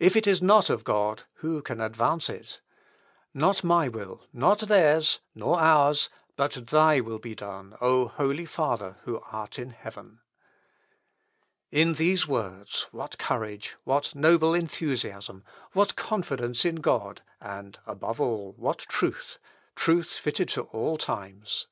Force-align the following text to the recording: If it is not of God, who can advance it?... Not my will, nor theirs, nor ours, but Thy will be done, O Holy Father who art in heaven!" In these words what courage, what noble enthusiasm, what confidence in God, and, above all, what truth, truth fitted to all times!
If 0.00 0.16
it 0.16 0.26
is 0.26 0.42
not 0.42 0.70
of 0.70 0.82
God, 0.82 1.22
who 1.34 1.62
can 1.62 1.80
advance 1.80 2.28
it?... 2.28 2.60
Not 3.32 3.62
my 3.62 3.86
will, 3.86 4.26
nor 4.32 4.56
theirs, 4.56 5.20
nor 5.36 5.60
ours, 5.60 6.08
but 6.34 6.50
Thy 6.66 6.98
will 6.98 7.20
be 7.20 7.36
done, 7.36 7.76
O 7.80 8.08
Holy 8.08 8.44
Father 8.44 8.96
who 9.04 9.20
art 9.30 9.56
in 9.56 9.70
heaven!" 9.70 10.18
In 11.70 11.94
these 11.94 12.26
words 12.26 12.88
what 12.90 13.18
courage, 13.18 13.76
what 13.84 14.16
noble 14.16 14.52
enthusiasm, 14.52 15.44
what 15.74 15.94
confidence 15.94 16.64
in 16.64 16.80
God, 16.80 17.22
and, 17.40 17.78
above 17.86 18.20
all, 18.20 18.54
what 18.56 18.78
truth, 18.80 19.38
truth 19.76 20.08
fitted 20.10 20.48
to 20.48 20.62
all 20.62 20.96
times! 20.98 21.68